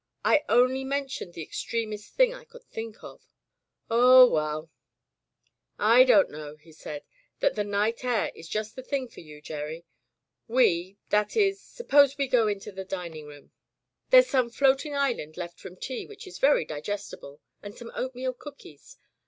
I 0.25 0.43
only 0.49 0.83
mentioned 0.83 1.33
the 1.35 1.43
extremest 1.43 2.15
thing 2.15 2.33
I 2.33 2.43
could 2.45 2.63
think 2.63 3.03
of— 3.03 3.21
oh, 3.91 4.25
well" 4.27 4.71
"I 5.95 6.03
don't 6.05 6.31
know," 6.31 6.55
he 6.55 6.71
said, 6.71 7.03
"that 7.39 7.53
the 7.53 7.63
night 7.63 8.03
air 8.03 8.31
is 8.33 8.49
just 8.49 8.75
the 8.75 8.81
thing 8.81 9.09
for 9.09 9.19
you, 9.19 9.43
Gerry. 9.43 9.85
We— 10.47 10.97
that 11.11 11.35
is— 11.37 11.61
suppose 11.77 12.17
we 12.17 12.27
go 12.27 12.47
into 12.47 12.71
the 12.71 12.83
dining 12.83 13.25
Digitized 13.25 13.27
by 13.27 13.33
LjOOQ 13.33 13.37
IC 13.37 13.53
Interventions 13.53 14.07
room? 14.07 14.09
There's 14.09 14.27
some 14.27 14.49
floating 14.49 14.95
island 14.95 15.37
left 15.37 15.59
from 15.59 15.75
tea 15.75 16.07
which 16.07 16.25
is 16.25 16.39
very 16.39 16.65
digestible, 16.65 17.39
and 17.61 17.75
some 17.75 17.91
oatmeal 17.93 18.33
cookies. 18.33 18.97